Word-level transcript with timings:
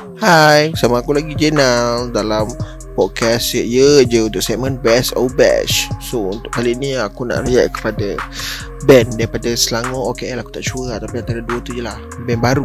Hai, 0.00 0.72
sama 0.80 1.04
aku 1.04 1.12
lagi 1.12 1.36
Jenal 1.36 2.08
dalam 2.08 2.48
podcast 2.96 3.52
ya, 3.52 3.60
ya 3.60 4.00
je 4.08 4.24
untuk 4.24 4.40
segmen 4.40 4.80
Best 4.80 5.12
or 5.12 5.28
Bash. 5.28 5.92
So 6.00 6.32
untuk 6.32 6.48
kali 6.56 6.72
ni 6.72 6.96
aku 6.96 7.28
nak 7.28 7.44
react 7.44 7.76
kepada 7.76 8.16
band 8.88 9.20
daripada 9.20 9.52
Selangor. 9.52 10.16
OKL 10.16 10.40
aku 10.40 10.56
tak 10.56 10.64
sure 10.64 10.88
lah 10.88 10.96
tapi 11.04 11.20
antara 11.20 11.44
dua 11.44 11.60
tu 11.60 11.76
je 11.76 11.84
lah. 11.84 12.00
Band 12.24 12.40
baru. 12.40 12.64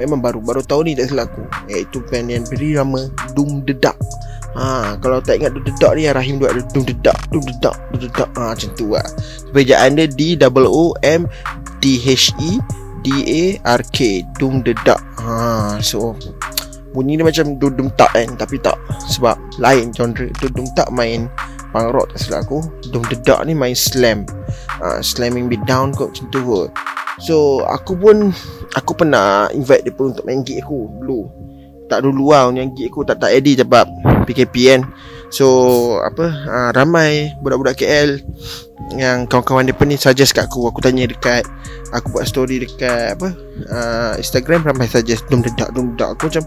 Memang 0.00 0.24
baru, 0.24 0.40
baru 0.40 0.64
tahun 0.64 0.88
ni 0.88 0.96
tak 0.96 1.12
silap 1.12 1.28
aku. 1.28 1.44
Iaitu 1.68 2.00
band 2.08 2.32
yang 2.32 2.48
beri 2.48 2.72
nama 2.72 3.04
Doom 3.36 3.68
Dedak. 3.68 4.00
Ha, 4.56 4.96
kalau 4.96 5.20
tak 5.20 5.44
ingat 5.44 5.52
Doom 5.52 5.68
Dedak 5.68 5.92
ni 5.92 6.08
Rahim 6.08 6.40
buat 6.40 6.56
Doom 6.72 6.88
Dedak, 6.88 7.20
Doom 7.28 7.44
Dedak, 7.44 7.76
Doom 7.92 8.00
Dedak. 8.00 8.32
Ha, 8.32 8.56
Macam 8.56 8.70
tu 8.72 8.96
lah. 8.96 9.04
Sebejaan 9.52 10.00
dia 10.00 10.08
D-O-O-M-D-H-E 10.40 11.20
D-A-R-K 13.02 13.98
Doom 14.38 14.62
Dedak. 14.62 15.02
Ha, 15.20 15.76
So 15.82 16.14
Bunyi 16.92 17.16
dia 17.16 17.24
macam 17.24 17.56
dudum 17.56 17.88
tak 17.96 18.12
kan 18.12 18.28
Tapi 18.36 18.56
tak. 18.60 18.76
Sebab 19.08 19.36
lain 19.58 19.90
genre. 19.92 20.28
Dudum 20.40 20.68
tak 20.76 20.88
main 20.92 21.28
Punk 21.72 21.88
rock 21.96 22.12
tak 22.12 22.18
silap 22.20 22.40
aku. 22.44 22.60
Dudum 22.84 23.02
dedak 23.08 23.40
ni 23.48 23.56
main 23.56 23.72
slam. 23.72 24.28
Uh, 24.84 25.00
Slamming 25.00 25.48
beat 25.48 25.64
down 25.64 25.96
kot 25.96 26.12
macam 26.12 26.26
tu 26.28 26.40
kot. 26.44 26.68
So 27.24 27.64
aku 27.64 27.96
pun 27.96 28.16
Aku 28.76 28.92
pernah 28.96 29.48
invite 29.52 29.88
dia 29.88 29.92
pun 29.92 30.12
untuk 30.12 30.28
main 30.28 30.44
gig 30.44 30.60
aku 30.60 30.88
Dulu. 31.00 31.20
Tak 31.88 32.04
dulu 32.04 32.32
lah 32.32 32.52
Yang 32.52 32.76
gig 32.76 32.88
aku 32.92 33.08
tak 33.08 33.24
tak 33.24 33.32
edit 33.32 33.64
sebab 33.64 33.88
PKP 34.28 34.54
kan. 34.76 34.82
So 35.32 35.48
apa 36.04 36.28
uh, 36.28 36.70
Ramai 36.76 37.32
Budak-budak 37.40 37.80
KL 37.80 38.20
Yang 39.00 39.32
kawan-kawan 39.32 39.64
dia 39.64 39.76
ni 39.88 39.96
Suggest 39.96 40.36
kat 40.36 40.52
aku. 40.52 40.68
Aku 40.68 40.84
tanya 40.84 41.08
dekat 41.08 41.48
Aku 41.96 42.12
buat 42.12 42.28
story 42.28 42.60
dekat 42.60 43.16
Apa 43.16 43.32
uh, 43.72 44.12
Instagram 44.20 44.68
Ramai 44.68 44.92
suggest 44.92 45.24
Dum 45.32 45.40
dedak 45.40 45.72
Dum 45.72 45.96
dedak. 45.96 46.20
Aku 46.20 46.28
macam 46.28 46.44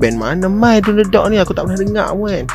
Band 0.00 0.16
mana 0.16 0.48
mai 0.48 0.80
Dum 0.80 0.96
dedak 0.96 1.28
ni? 1.28 1.36
Aku 1.36 1.52
tak 1.52 1.68
pernah 1.68 1.78
dengar 1.84 2.08
pun 2.16 2.32
kan? 2.32 2.46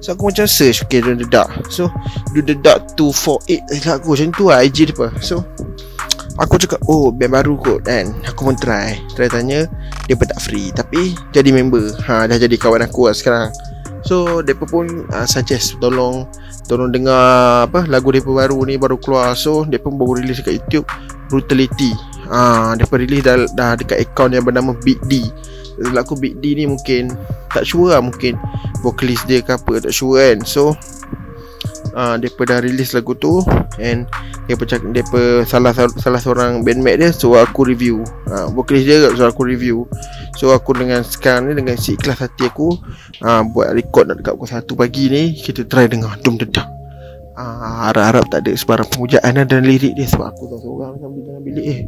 So 0.00 0.16
aku 0.16 0.32
macam 0.32 0.48
search 0.48 0.88
Okay 0.88 1.04
Dum 1.04 1.20
dedak 1.20 1.52
So 1.68 1.92
Dum 2.32 2.48
dedak 2.48 2.96
248 2.96 3.68
Dekat 3.68 3.94
aku 4.00 4.06
macam 4.16 4.28
tu 4.32 4.44
lah 4.48 4.64
IG 4.64 4.88
dia 4.88 5.06
So 5.20 5.44
Aku 6.40 6.54
cakap 6.56 6.80
Oh 6.88 7.12
band 7.12 7.36
baru 7.36 7.60
kot 7.60 7.84
kan? 7.84 8.14
Aku 8.24 8.48
pun 8.48 8.56
try. 8.56 8.96
Try 9.12 9.28
tanya 9.28 9.68
Dia 10.08 10.16
pun 10.16 10.24
tak 10.24 10.40
free. 10.40 10.72
Tapi 10.72 11.12
Jadi 11.34 11.50
member. 11.52 11.92
Ha, 12.08 12.24
Dah 12.24 12.38
jadi 12.40 12.56
kawan 12.56 12.86
aku 12.88 13.12
lah 13.12 13.14
sekarang. 13.14 13.52
So 14.06 14.40
Mereka 14.40 14.64
pun 14.70 15.04
uh, 15.10 15.26
Suggest 15.28 15.76
Tolong 15.82 16.24
Tolong 16.70 16.94
dengar 16.94 17.66
Apa 17.66 17.84
Lagu 17.90 18.14
mereka 18.14 18.30
baru 18.30 18.62
ni 18.64 18.78
Baru 18.78 18.96
keluar. 18.96 19.34
So 19.34 19.66
Mereka 19.66 19.90
pun 19.90 19.98
baru 19.98 20.22
release 20.22 20.40
dekat 20.40 20.62
YouTube 20.62 20.86
Brutality. 21.28 21.92
Ah, 22.30 22.72
uh, 22.72 22.78
Mereka 22.78 22.94
release 22.96 23.24
dah, 23.26 23.36
dah 23.52 23.74
dekat 23.74 23.98
account 24.00 24.32
yang 24.32 24.46
bernama 24.46 24.72
Big 24.78 25.02
D 25.10 25.26
Lagu 25.94 26.18
Big 26.18 26.42
D 26.42 26.58
ni 26.58 26.64
mungkin 26.66 27.14
Tak 27.54 27.62
sure 27.62 27.94
lah 27.94 28.02
mungkin 28.02 28.34
Vocalist 28.82 29.26
dia 29.30 29.42
ke 29.42 29.54
apa 29.54 29.78
Tak 29.78 29.94
sure 29.94 30.18
kan. 30.18 30.38
So 30.42 30.74
uh, 31.94 32.14
Mereka 32.18 32.42
dah 32.46 32.58
release 32.62 32.94
lagu 32.94 33.14
tu 33.14 33.42
And 33.78 34.10
Mereka 34.46 34.64
cakap 34.66 34.88
Mereka 34.90 35.46
salah, 35.46 35.72
salah 35.74 36.20
seorang 36.20 36.66
bandmate 36.66 36.98
dia 36.98 37.10
So 37.14 37.38
aku 37.38 37.66
review. 37.66 38.02
Uh, 38.26 38.50
Vocalist 38.54 38.86
dia 38.86 38.98
So 39.14 39.26
aku 39.26 39.46
review. 39.46 39.86
So 40.38 40.50
aku 40.50 40.74
dengan 40.74 41.02
sekarang 41.06 41.50
ni 41.50 41.58
Dengan 41.58 41.78
si 41.78 41.94
ikhlas 41.94 42.22
hati 42.22 42.50
aku 42.50 42.74
uh, 43.22 43.42
Buat 43.46 43.74
record 43.74 44.10
nak 44.10 44.22
dekat 44.22 44.34
pukul 44.34 44.50
1 44.50 44.80
pagi 44.82 45.04
ni 45.10 45.22
Kita 45.34 45.62
try 45.66 45.86
dengar 45.86 46.18
Dum 46.22 46.38
dedak 46.38 46.66
uh, 47.38 47.90
Harap-harap 47.90 48.26
tak 48.30 48.46
ada 48.46 48.52
sebarang 48.54 48.88
pemujaan 48.90 49.46
dan 49.46 49.62
lirik 49.62 49.94
dia 49.94 50.06
Sebab 50.10 50.26
aku 50.34 50.50
tahu 50.50 50.60
seorang 50.60 50.98
dalam 50.98 51.42
bilik 51.42 51.66
eh 51.66 51.80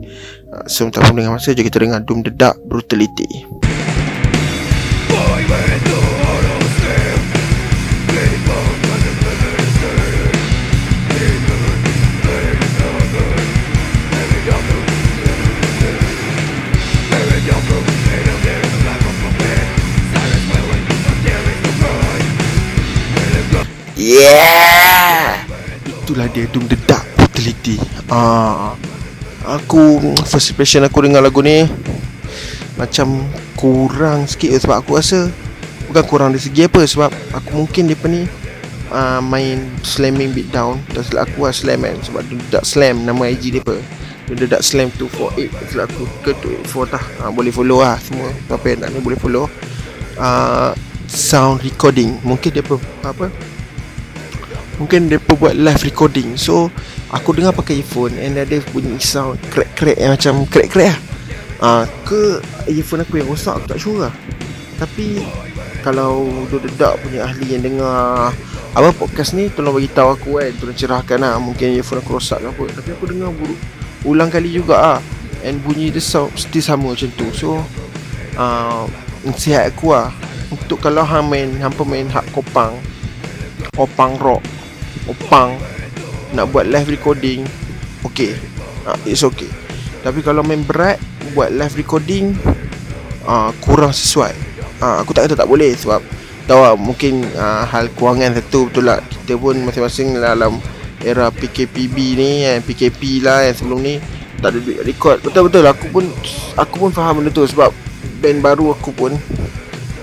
uh, 0.54 0.64
So 0.70 0.86
tak 0.90 1.10
pun 1.10 1.18
dengan 1.18 1.36
masa 1.36 1.52
je 1.54 1.62
kita 1.66 1.82
dengar 1.82 2.02
Dum 2.06 2.22
dedak 2.22 2.58
Brutality 2.66 3.46
Yeah. 24.10 25.46
Itulah 25.86 26.26
dia 26.34 26.50
Doom 26.50 26.66
Dedak 26.66 27.06
Brutality. 27.14 27.78
Ah, 28.10 28.74
Aku 29.46 30.02
First 30.26 30.50
impression 30.50 30.82
aku 30.82 31.06
dengar 31.06 31.22
lagu 31.22 31.38
ni 31.46 31.62
Macam 32.74 33.22
Kurang 33.54 34.26
sikit 34.26 34.50
Sebab 34.58 34.82
aku 34.82 34.98
rasa 34.98 35.30
Bukan 35.86 36.02
kurang 36.10 36.34
dari 36.34 36.42
segi 36.42 36.66
apa 36.66 36.82
Sebab 36.82 37.06
aku 37.30 37.50
mungkin 37.54 37.86
dia 37.86 37.94
ni 38.10 38.26
uh, 38.90 39.22
Main 39.22 39.78
Slamming 39.86 40.34
beat 40.34 40.50
down. 40.50 40.82
Dan 40.90 41.06
setelah 41.06 41.30
aku 41.30 41.46
lah 41.46 41.54
slam 41.54 41.78
kan 41.86 41.94
Sebab 42.02 42.26
Doom 42.26 42.40
Dedak 42.50 42.64
Slam 42.66 43.06
Nama 43.06 43.22
IG 43.30 43.44
dia 43.54 43.62
apa. 43.62 43.78
Doom 44.26 44.42
Dedak 44.42 44.66
Slam 44.66 44.90
248 44.98 45.70
Setelah 45.70 45.86
aku 45.86 46.02
ke 46.26 46.34
284 46.66 46.98
lah 46.98 47.04
uh, 47.22 47.30
Boleh 47.30 47.54
follow 47.54 47.78
lah 47.78 47.94
Semua 48.02 48.26
Apa 48.50 48.74
yang 48.74 48.82
nak 48.82 48.90
ni 48.90 48.98
boleh 48.98 49.18
follow. 49.22 49.46
Uh, 50.18 50.74
Sound 51.06 51.62
recording 51.62 52.18
Mungkin 52.26 52.50
dia 52.50 52.66
apa 52.66 52.74
Apa 53.06 53.30
Mungkin 54.80 55.12
dia 55.12 55.20
buat 55.20 55.52
live 55.52 55.84
recording. 55.84 56.40
So 56.40 56.72
Aku 57.12 57.36
dengar 57.36 57.52
pakai 57.52 57.84
earphone 57.84 58.16
And 58.16 58.40
ada 58.40 58.56
bunyi 58.72 58.96
sound 58.96 59.36
Crack-crack 59.52 60.00
yang 60.00 60.16
macam 60.16 60.48
Crack-crack 60.48 60.88
lah. 60.88 60.98
Uh, 61.60 61.84
Ke 62.08 62.40
earphone 62.64 63.04
aku 63.04 63.20
yang 63.20 63.28
rosak 63.28 63.60
Aku 63.60 63.66
tak 63.68 63.76
sure 63.76 64.08
lah. 64.08 64.14
Tapi 64.80 65.20
Kalau 65.84 66.24
Dedak 66.48 66.96
punya 67.04 67.28
ahli 67.28 67.52
yang 67.52 67.62
dengar 67.66 68.32
Apa 68.72 68.88
podcast 68.96 69.36
ni 69.36 69.52
Tolong 69.52 69.76
bagi 69.76 69.92
tahu 69.92 70.16
aku 70.16 70.30
kan 70.40 70.48
Tolong 70.56 70.76
cerahkan 70.78 71.18
lah 71.20 71.36
Mungkin 71.36 71.76
earphone 71.76 72.00
aku 72.00 72.16
rosak 72.16 72.40
ke 72.40 72.48
apa. 72.48 72.64
Tapi 72.80 72.88
aku 72.96 73.04
dengar 73.12 73.28
buru, 73.36 73.52
Ulang 74.08 74.32
kali 74.32 74.48
juga 74.48 74.80
lah. 74.80 74.98
And 75.44 75.60
bunyi 75.60 75.92
dia 75.92 76.00
sound 76.00 76.32
Still 76.40 76.64
sama 76.64 76.96
macam 76.96 77.12
tu. 77.20 77.28
So 77.36 77.60
uh, 78.40 78.88
Nasihat 79.28 79.76
aku 79.76 79.92
lah. 79.92 80.08
Untuk 80.48 80.80
kalau 80.80 81.04
hang 81.04 81.28
main 81.28 81.52
Hampa 81.60 81.84
main 81.84 82.08
hak 82.08 82.24
kopang 82.32 82.80
Kopang 83.76 84.16
rock 84.16 84.59
Opang. 85.08 85.56
Nak 86.34 86.50
buat 86.50 86.68
live 86.68 86.90
recording. 86.90 87.46
Okay 88.04 88.32
uh, 88.88 88.96
It's 89.04 89.24
okay. 89.24 89.48
Tapi 90.00 90.24
kalau 90.24 90.40
main 90.40 90.64
berat 90.64 90.96
Buat 91.36 91.52
live 91.52 91.76
recording 91.76 92.32
uh, 93.28 93.52
Kurang 93.60 93.92
sesuai. 93.92 94.32
Uh, 94.80 95.04
Aku 95.04 95.12
tak 95.12 95.28
kata 95.28 95.44
tak 95.44 95.50
boleh 95.50 95.72
Sebab 95.76 96.00
Tahu 96.48 96.60
lah 96.64 96.74
mungkin 96.76 97.28
uh, 97.36 97.68
Hal 97.68 97.92
kewangan 97.92 98.40
satu 98.40 98.72
Betul 98.72 98.88
lah 98.88 98.98
Kita 99.04 99.36
pun 99.36 99.56
masing-masing 99.60 100.16
dalam 100.16 100.56
Era 101.00 101.32
PKPB 101.32 101.96
ni 102.16 102.44
eh, 102.44 102.60
PKP 102.60 103.24
lah 103.24 103.44
yang 103.48 103.56
sebelum 103.56 103.80
ni 103.80 103.96
Tak 104.40 104.56
ada 104.56 104.58
duit 104.60 104.80
record. 104.84 105.20
Betul-betul 105.20 105.64
Aku 105.68 105.86
pun 105.92 106.04
Aku 106.56 106.74
pun 106.80 106.90
faham 106.92 107.20
benda 107.20 107.30
tu 107.32 107.44
Sebab 107.44 107.72
Band 108.20 108.40
baru 108.40 108.72
aku 108.72 108.92
pun 108.92 109.12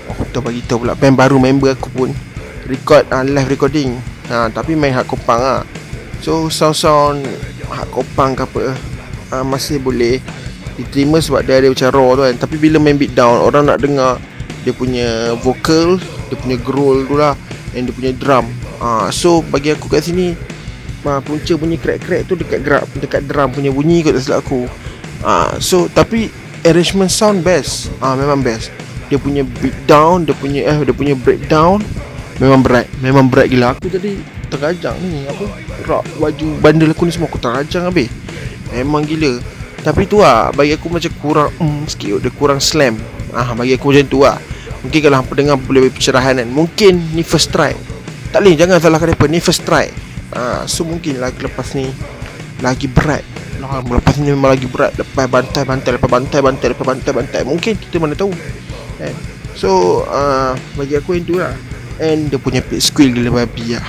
Oh, 0.08 0.24
tak 0.34 0.42
bagi 0.42 0.62
tahu 0.66 0.82
pula 0.86 0.94
Band 0.98 1.14
baru 1.14 1.38
member 1.38 1.74
aku 1.74 1.90
pun 1.90 2.10
Record 2.66 3.06
uh, 3.10 3.22
live 3.22 3.50
recording 3.50 3.98
ha, 4.28 4.46
Tapi 4.52 4.76
main 4.76 4.94
hak 4.94 5.08
kopang 5.08 5.40
lah 5.40 5.62
So 6.20 6.50
sound-sound 6.50 7.24
hak 7.68 7.88
kopang 7.90 8.36
ke 8.36 8.44
apa 8.44 8.76
ha, 9.32 9.42
Masih 9.42 9.80
boleh 9.80 10.20
diterima 10.78 11.18
sebab 11.18 11.42
dia 11.42 11.58
ada 11.58 11.74
macam 11.74 11.88
raw 11.90 12.08
tu 12.14 12.22
kan. 12.22 12.36
Tapi 12.38 12.56
bila 12.60 12.78
main 12.78 12.94
beat 12.94 13.12
down 13.16 13.42
Orang 13.42 13.66
nak 13.66 13.82
dengar 13.82 14.20
Dia 14.62 14.72
punya 14.76 15.34
vocal 15.42 15.98
Dia 16.30 16.36
punya 16.38 16.56
growl 16.60 17.08
tu 17.08 17.16
lah 17.18 17.34
And 17.76 17.84
dia 17.88 17.94
punya 17.94 18.12
drum. 18.16 18.46
Ha, 18.78 19.10
So 19.10 19.42
bagi 19.42 19.74
aku 19.74 19.90
kat 19.90 20.06
sini 20.06 20.36
ha, 21.04 21.20
Punca 21.20 21.52
bunyi 21.58 21.76
crack-crack 21.80 22.28
tu 22.28 22.38
dekat 22.38 22.62
gerak 22.62 22.84
Dekat 22.96 23.26
drum 23.26 23.50
punya 23.52 23.72
bunyi 23.72 24.04
kot 24.06 24.14
tak 24.16 24.22
silap 24.24 24.40
aku. 24.44 24.68
Ha, 25.24 25.58
So 25.58 25.90
tapi 25.90 26.30
Arrangement 26.66 27.08
sound 27.08 27.46
best. 27.46 27.88
Ha, 28.02 28.18
Memang 28.18 28.42
best. 28.42 28.74
Dia 29.08 29.16
punya 29.16 29.40
beat 29.42 29.74
down 29.88 30.28
Dia 30.28 30.36
punya 30.36 30.68
eh 30.68 30.78
Dia 30.84 30.92
punya 30.92 31.16
breakdown 31.16 31.80
Memang 32.38 32.62
berat 32.62 32.86
Memang 33.02 33.26
berat 33.26 33.50
gila. 33.50 33.74
Aku 33.74 33.90
tadi 33.90 34.22
terajang 34.46 34.94
ni 35.02 35.26
Apa? 35.26 35.44
Rak 35.84 36.04
baju 36.22 36.46
bandel 36.62 36.94
aku 36.94 37.10
ni 37.10 37.12
semua 37.12 37.26
Aku 37.26 37.38
terajang 37.42 37.90
habis. 37.90 38.10
Memang 38.70 39.02
gila. 39.02 39.42
Tapi 39.82 40.06
tu 40.06 40.22
lah 40.22 40.54
Bagi 40.54 40.74
aku 40.78 40.86
macam 40.86 41.10
kurang 41.18 41.50
mm, 41.58 41.90
Sikit 41.90 42.22
Dia 42.22 42.30
kurang 42.30 42.62
slam. 42.62 42.94
Ah, 43.34 43.52
Bagi 43.58 43.74
aku 43.74 43.90
macam 43.90 44.06
tu 44.06 44.22
lah 44.22 44.38
Mungkin 44.86 44.98
kalau 45.02 45.16
hampa 45.18 45.32
dengar 45.34 45.58
Boleh 45.58 45.90
beri 45.90 45.92
pencerahan 45.98 46.38
kan. 46.38 46.48
Mungkin 46.48 47.18
ni 47.18 47.26
first 47.26 47.50
try. 47.50 47.74
Tak 48.30 48.38
boleh 48.38 48.54
Jangan 48.54 48.78
salahkan 48.78 49.10
mereka. 49.10 49.26
Ni 49.26 49.42
first 49.42 49.66
try. 49.66 49.90
Ah, 50.30 50.62
So 50.70 50.86
mungkin 50.86 51.18
lagi 51.18 51.42
lepas 51.42 51.74
ni 51.74 51.90
Lagi 52.62 52.86
berat. 52.86 53.26
Lah, 53.58 53.82
Lepas 53.82 54.14
ni 54.22 54.30
memang 54.30 54.54
lagi 54.54 54.70
berat. 54.70 54.94
Lepas 54.94 55.26
bantai-bantai 55.26 55.98
Lepas 55.98 56.06
bantai-bantai 56.06 56.66
Lepas 56.70 56.86
bantai-bantai 56.86 57.42
Mungkin 57.42 57.74
kita 57.74 57.98
mana 57.98 58.14
tahu. 58.14 58.30
Eh. 59.02 59.14
So 59.58 60.02
uh, 60.06 60.54
Bagi 60.78 60.94
aku 60.94 61.18
yang 61.18 61.26
tu 61.26 61.42
lah 61.42 61.50
And 61.98 62.30
dia 62.30 62.38
punya 62.38 62.62
pit 62.62 62.78
squeal 62.78 63.10
gila 63.10 63.42
babi 63.42 63.74
lah 63.74 63.82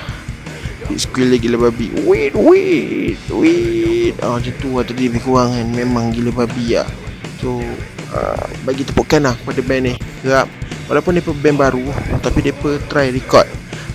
Pit 0.89 0.97
squeal 1.05 1.29
dia 1.29 1.37
gila 1.37 1.69
babi. 1.69 1.93
Wait, 2.09 2.33
wait, 2.33 3.21
wait. 3.29 4.17
Ah, 4.25 4.41
macam 4.41 4.53
tu 4.57 4.69
lah 4.73 4.81
tadi 4.81 5.05
lebih 5.05 5.21
kurang 5.21 5.53
kan. 5.53 5.67
Memang 5.69 6.09
gila 6.09 6.33
babi 6.33 6.73
lah 6.73 6.89
So 7.37 7.61
uh, 8.09 8.45
Bagi 8.65 8.81
tepukan 8.81 9.21
lah 9.21 9.37
kepada 9.37 9.61
band 9.61 9.93
ni. 9.93 9.95
Sebab 10.25 10.49
Walaupun 10.89 11.13
dia 11.13 11.21
band 11.21 11.57
baru 11.61 11.85
Tapi 12.25 12.49
dia 12.49 12.53
try 12.89 13.13
record. 13.13 13.45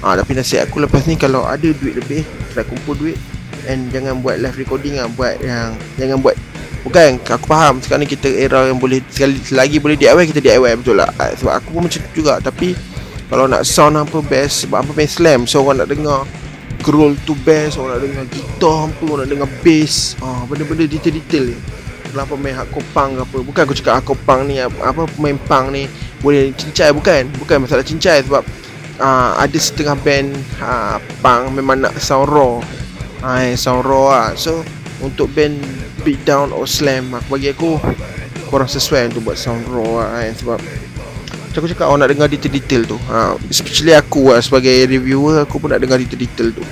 Ha, 0.07 0.15
Tapi 0.15 0.31
nasihat 0.39 0.71
aku 0.71 0.79
lepas 0.79 1.03
ni 1.11 1.19
Kalau 1.19 1.43
ada 1.43 1.67
duit 1.67 1.99
lebih 1.99 2.23
Try 2.55 2.63
kumpul 2.63 2.95
duit. 2.95 3.19
And 3.67 3.91
jangan 3.91 4.23
buat 4.23 4.39
live 4.39 4.55
recording 4.55 4.95
lah 4.95 5.11
Buat 5.11 5.43
yang 5.43 5.75
Jangan 5.99 6.23
buat 6.23 6.39
Bukan 6.87 7.19
Aku 7.19 7.51
faham. 7.51 7.83
Sekarang 7.83 8.07
ni 8.07 8.09
kita 8.15 8.31
era 8.31 8.71
yang 8.71 8.79
boleh 8.79 9.03
Sekali 9.11 9.43
lagi 9.51 9.83
boleh 9.83 9.99
DIY 9.99 10.31
Kita 10.31 10.39
DIY 10.39 10.79
betul 10.79 11.03
lah 11.03 11.11
Sebab 11.35 11.51
aku 11.51 11.75
pun 11.75 11.91
macam 11.91 11.99
tu 11.99 12.23
juga. 12.23 12.39
Tapi 12.39 12.94
Kalau 13.33 13.49
nak 13.49 13.65
sound 13.65 13.97
apa 13.97 14.21
best 14.21 14.69
Sebab 14.69 14.85
apa 14.85 14.91
main 14.93 15.09
slam 15.09 15.41
So 15.49 15.65
orang 15.65 15.85
nak 15.85 15.89
dengar 15.91 16.29
Growl 16.85 17.17
tu 17.25 17.33
best 17.41 17.81
Orang 17.81 17.97
nak 17.97 18.03
dengar 18.05 18.25
gitar 18.29 18.79
apa 18.93 19.03
Orang 19.09 19.21
nak 19.25 19.31
dengar 19.33 19.51
bass. 19.65 20.15
Ha, 20.21 20.45
Benda-benda 20.45 20.85
detail-detail 20.85 21.57
ni. 21.57 21.59
Kenapa 22.13 22.39
main 22.39 22.55
hardcore 22.55 22.87
punk 22.95 23.11
ke 23.19 23.23
apa? 23.27 23.37
Bukan 23.43 23.61
aku 23.67 23.75
cakap 23.75 23.93
hardcore 23.99 24.21
punk 24.23 24.41
ni 24.47 24.61
Apa 24.61 25.03
main 25.17 25.39
punk 25.41 25.67
ni 25.73 25.89
Boleh 26.21 26.53
cincai 26.53 26.93
bukan. 26.93 27.27
Bukan 27.41 27.65
masalah 27.65 27.83
cincai 27.83 28.23
sebab 28.23 28.45
uh, 29.01 29.31
Ada 29.41 29.59
setengah 29.59 29.97
band 29.99 30.29
uh, 30.61 31.01
Punk 31.25 31.57
memang 31.57 31.81
nak 31.83 31.97
sound 31.99 32.29
raw. 32.29 32.61
Uh, 33.25 33.57
Sound 33.57 33.89
raw 33.89 34.05
lah 34.13 34.29
So 34.37 34.61
Untuk 35.01 35.33
band 35.33 35.57
Beatdown 36.05 36.53
or 36.53 36.69
slam 36.69 37.17
Aku 37.17 37.41
bagi 37.41 37.51
aku 37.51 37.81
Kurang 38.53 38.69
sesuai 38.69 39.11
untuk 39.11 39.33
buat 39.33 39.41
sound 39.41 39.65
raw 39.73 40.05
lah 40.05 40.29
Sebab 40.37 40.61
Macam 41.55 41.71
aku 41.71 41.71
cakap 41.71 41.87
Orang 41.87 42.03
nak 42.03 42.11
dengar 42.11 42.27
detail-detail 42.27 42.83
tu. 42.83 42.99
Uh, 43.07 43.39
Especially 43.47 43.95
aku 43.95 44.35
lah 44.35 44.43
Sebagai 44.43 44.75
reviewer 44.91 45.47
Aku 45.47 45.63
pun 45.63 45.71
nak 45.71 45.79
dengar 45.79 46.03
detail-detail 46.03 46.51
tu. 46.51 46.67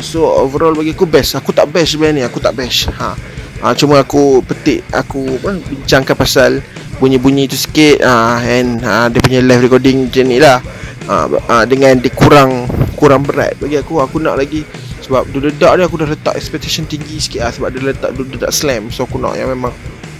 So 0.00 0.24
overall 0.24 0.72
bagi 0.72 0.96
aku 0.96 1.04
best. 1.04 1.36
Aku 1.36 1.52
tak 1.52 1.68
best 1.68 2.00
ni 2.00 2.24
Aku 2.24 2.40
tak 2.40 2.56
best. 2.56 2.88
Ha. 2.96 3.12
Ha, 3.60 3.76
Cuma 3.76 4.00
aku 4.00 4.40
petik 4.40 4.88
Aku 4.88 5.36
apa, 5.36 5.60
bincangkan 5.68 6.16
pasal 6.16 6.64
Bunyi-bunyi 6.96 7.44
tu 7.44 7.60
sikit. 7.60 8.00
Ha, 8.00 8.40
And 8.40 8.80
ha, 8.80 9.12
dia 9.12 9.20
punya 9.20 9.44
live 9.44 9.68
recording 9.68 10.08
macam 10.08 10.24
ni 10.32 10.40
lah. 10.40 10.64
Ha, 11.12 11.28
ha, 11.28 11.54
Dengan 11.68 12.00
dia 12.00 12.08
kurang 12.08 12.72
Kurang 12.96 13.20
berat 13.20 13.60
bagi 13.60 13.76
aku. 13.76 14.00
Aku 14.00 14.16
nak 14.16 14.40
lagi 14.40 14.64
sebab 14.96 15.22
dulu 15.30 15.54
dedak 15.54 15.78
dia 15.78 15.84
aku 15.86 16.02
dah 16.02 16.08
letak 16.08 16.34
expectation 16.34 16.82
tinggi 16.88 17.20
sikit 17.20 17.46
lah. 17.46 17.52
Sebab 17.52 17.68
dia 17.68 17.92
letak 17.92 18.10
dulu 18.16 18.26
dedak 18.32 18.50
slam. 18.50 18.88
So 18.88 19.04
aku 19.04 19.20
nak 19.20 19.36
yang 19.36 19.52
memang 19.52 19.70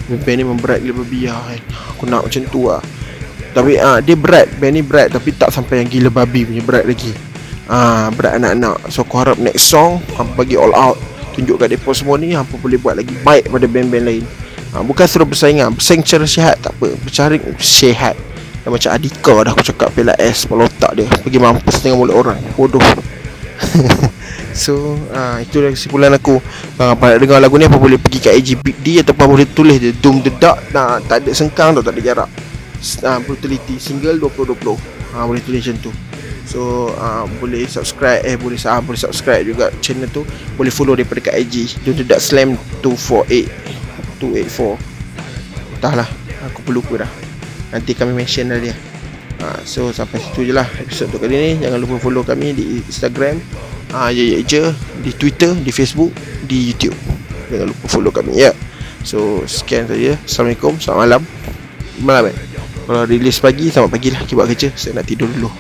Band 0.06 0.36
ni 0.38 0.46
memang 0.46 0.62
berat 0.62 0.86
gila 0.86 1.02
lah 1.02 1.42
kan 1.50 1.60
Aku 1.90 2.06
nak 2.06 2.22
macam 2.22 2.42
tu 2.46 2.70
lah 2.70 2.78
Tapi 3.56 3.80
ah 3.80 4.04
dia 4.04 4.12
berat. 4.12 4.52
Band 4.60 4.76
ni 4.76 4.84
berat 4.84 5.08
Tapi 5.16 5.32
tak 5.32 5.48
sampai 5.48 5.80
yang 5.80 5.88
gila 5.88 6.12
babi 6.12 6.44
punya 6.44 6.60
berat 6.60 6.84
lagi. 6.84 7.08
Ah 7.72 8.12
Berat 8.12 8.36
anak-anak. 8.36 8.92
So 8.92 9.08
aku 9.08 9.16
harap 9.16 9.40
next 9.40 9.72
song 9.72 10.04
Hampa 10.20 10.44
bagi 10.44 10.60
all 10.60 10.76
out. 10.76 11.00
Tunjuk 11.32 11.56
kat 11.56 11.72
mereka 11.72 11.96
semua 11.96 12.20
ni 12.20 12.36
Hampa 12.36 12.60
boleh 12.60 12.76
buat 12.76 13.00
lagi 13.00 13.16
baik 13.24 13.48
pada 13.48 13.64
band-band 13.64 14.04
lain. 14.04 14.24
Ah, 14.76 14.84
Bukan 14.84 15.08
suruh 15.08 15.24
bersaingan. 15.24 15.72
Bersaing 15.72 16.04
secara 16.04 16.28
sihat 16.28 16.60
tak 16.60 16.76
apa. 16.76 16.92
Bercari 17.00 17.40
sihat. 17.56 18.12
Dan 18.60 18.76
macam 18.76 18.92
Adika 18.92 19.34
dah 19.40 19.50
aku 19.56 19.62
cakap 19.62 19.88
Pela 19.96 20.12
S 20.20 20.44
Kepala 20.44 20.68
otak 20.68 20.92
dia. 20.92 21.08
Pergi 21.08 21.38
mampus 21.40 21.80
dengan 21.80 21.96
mulut 22.04 22.16
orang. 22.20 22.36
Bodoh. 22.52 22.84
So 24.56 24.96
uh, 25.12 25.36
itu 25.44 25.60
kesimpulan 25.60 26.16
aku. 26.16 26.40
Uh, 26.80 26.96
Apa 26.96 27.12
nak 27.12 27.18
dengar 27.20 27.38
lagu 27.44 27.60
ni 27.60 27.68
Apa 27.68 27.76
boleh 27.76 28.00
pergi 28.00 28.24
kat 28.24 28.32
AG 28.32 28.56
Big 28.64 28.80
D 28.80 29.04
Ataupun 29.04 29.36
boleh 29.36 29.44
tulis 29.52 29.76
dia. 29.76 29.92
Doom 29.92 30.24
the 30.24 30.32
Dark 30.32 30.72
nah, 30.72 30.96
Tak 30.96 31.24
ada 31.24 31.30
sengkang 31.36 31.76
tau 31.76 31.84
Tak 31.84 31.92
ada 31.92 32.00
jarak 32.00 32.28
uh, 33.04 33.20
Brutality 33.24 33.76
Single 33.80 34.20
2020 34.20 34.76
uh, 35.16 35.24
Boleh 35.26 35.42
tulis 35.44 35.62
macam 35.64 35.76
tu 35.88 35.92
So 36.46 36.92
uh, 36.94 37.26
boleh 37.42 37.66
subscribe 37.66 38.22
Eh 38.22 38.38
boleh 38.38 38.58
uh, 38.58 38.80
boleh 38.80 39.00
subscribe 39.00 39.42
juga 39.42 39.72
channel 39.82 40.08
tu 40.10 40.22
Boleh 40.54 40.70
follow 40.70 40.94
daripada 40.94 41.32
kat 41.32 41.42
IG 41.42 41.82
Doom 41.82 41.96
the 42.00 42.04
Dark 42.06 42.22
Slam 42.22 42.54
248 42.82 44.22
284 44.22 45.80
Entahlah 45.80 46.08
Aku 46.52 46.62
perlu 46.62 46.80
dah 46.94 47.10
Nanti 47.74 47.92
kami 47.98 48.14
mention 48.14 48.52
dah 48.52 48.62
dia 48.62 48.74
uh, 49.42 49.60
So 49.66 49.90
sampai 49.90 50.22
situ 50.22 50.48
je 50.48 50.52
lah 50.54 50.68
Episode 50.78 51.10
untuk 51.14 51.26
kali 51.26 51.34
ni 51.34 51.50
Jangan 51.58 51.78
lupa 51.82 51.98
follow 51.98 52.22
kami 52.22 52.54
di 52.54 52.80
Instagram 52.86 53.42
uh, 53.94 54.10
ya 54.10 54.24
ya 54.36 54.38
je 54.42 54.62
di 55.04 55.10
Twitter, 55.14 55.52
di 55.54 55.70
Facebook, 55.70 56.10
di 56.48 56.72
YouTube. 56.72 56.96
Jangan 57.52 57.66
lupa 57.70 57.84
follow 57.86 58.10
kami 58.10 58.42
ya. 58.42 58.50
So 59.06 59.46
sekian 59.46 59.86
saja. 59.86 60.18
Assalamualaikum. 60.26 60.82
Selamat 60.82 60.98
malam. 61.06 61.22
Malam 62.02 62.24
eh. 62.34 62.45
Kalau 62.86 63.02
release 63.02 63.42
pagi, 63.42 63.66
selamat 63.66 63.90
pagi 63.90 64.08
lah. 64.14 64.22
Kita 64.22 64.38
buat 64.38 64.46
kerja. 64.46 64.70
Saya 64.78 65.02
nak 65.02 65.10
tidur 65.10 65.26
dulu. 65.26 65.50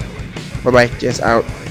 Bye 0.62 0.70
bye. 0.70 0.88
Cheers 1.02 1.18
out. 1.26 1.65